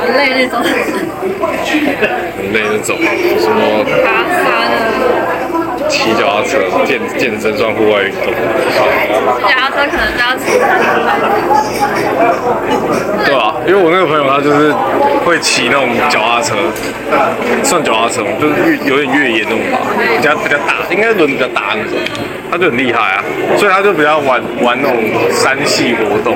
[0.00, 0.62] 很累那种，
[2.36, 2.96] 很累那种，
[3.38, 3.60] 什么？
[4.04, 4.80] 爬山啊，
[5.88, 6.50] 骑脚踏车、
[6.86, 8.32] 健健身算户外运动，
[9.42, 10.42] 脚踏车可能就要骑。
[13.24, 14.72] 对啊、因为我那个朋友他就是
[15.28, 16.56] 会骑那种脚踏车，
[17.62, 18.28] 算脚踏车吗？
[18.40, 19.78] 就是越有点越野那种吧，
[20.16, 21.98] 比较比较大，应该轮比较大那种，
[22.50, 23.22] 他就很厉害啊，
[23.58, 24.96] 所以他就比较玩玩那种
[25.30, 26.34] 山系活动。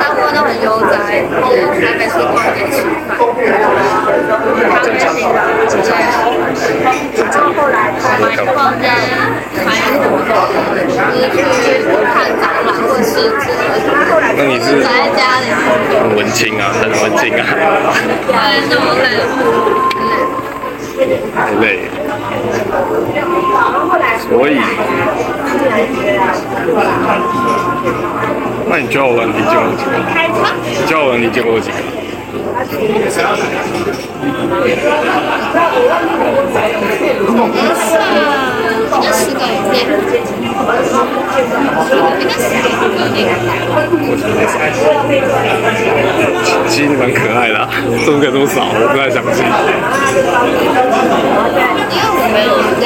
[0.00, 2.88] 大部分都很悠哉，台北逛街吃饭，咖啡厅，
[3.36, 3.44] 对，
[7.20, 7.76] 然后后来
[8.20, 8.24] 买
[8.54, 8.88] 逛街，
[9.54, 10.16] 还有什么，
[11.28, 13.10] 就是去看展览或者是
[13.40, 13.86] 之类的。
[14.36, 15.27] 那你是宅在家里，
[16.00, 17.36] 很文青啊，很文青啊，
[18.26, 18.32] 对，
[18.68, 19.02] 那么累，
[21.34, 21.64] 太累。
[24.28, 24.50] 所以，
[28.68, 29.90] 那你交友软体见过几个？
[30.68, 31.76] 你交友软体见过几个？
[32.58, 33.16] 十个里面，应该十
[41.48, 41.66] 个里面。
[46.68, 47.68] 其实蛮可爱的、啊，
[48.04, 48.62] 怎么可以这么少？
[48.70, 49.44] 我不太相信。
[51.90, 52.84] 因为我没有累，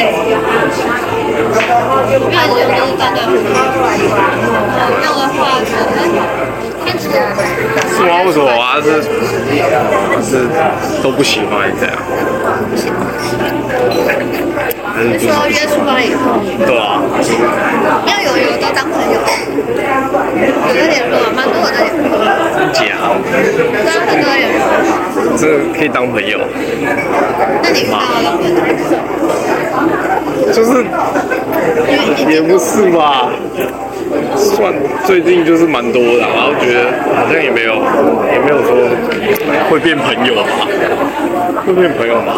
[2.31, 3.31] 因为有的是大家我
[5.05, 5.41] 用的话，
[6.85, 7.13] 看起来
[7.91, 8.11] 是吗？
[8.25, 8.81] 为什么啊？
[8.81, 8.89] 是
[10.23, 10.33] 是
[11.03, 11.95] 都不喜欢这样？
[14.95, 17.01] 还是就是说约出来以后，对啊？
[18.07, 19.17] 要有有都当朋友，
[20.69, 22.13] 有的联络，蛮多的联络，
[22.73, 22.81] 假，
[23.33, 24.45] 对啊，很多联
[25.77, 26.39] 可以当朋友，
[27.63, 28.55] 那你看到了朋友？
[30.53, 30.85] 就是
[32.29, 33.31] 也不是吧？
[34.37, 34.73] 算
[35.05, 37.75] 最近就是蛮多的，然后觉得好像也没有
[38.33, 38.77] 也没有说
[39.71, 40.43] 会变朋友吧？
[41.65, 42.37] 会变朋友吧？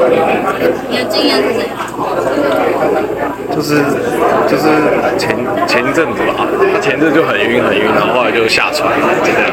[0.89, 1.75] 你的经验是怎样？
[3.55, 3.77] 就是
[4.49, 4.65] 就是
[5.19, 9.51] 前前一阵子吧，他前阵就很晕很晕，然后后来就下船，就这样。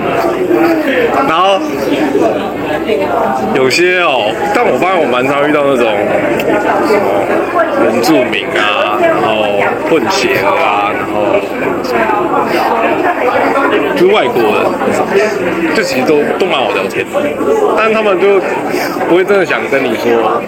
[1.28, 1.60] 然后
[3.56, 5.86] 有些哦，但我发现我蛮常遇到那种
[6.88, 7.06] 什么
[7.84, 11.40] 原住民啊，然后混血啊，然后
[13.96, 17.12] 就外国人，就其实都都蛮好聊天的，
[17.78, 18.40] 但他们就
[19.08, 20.42] 不会真的想跟你说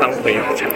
[0.00, 0.72] 当朋友这样。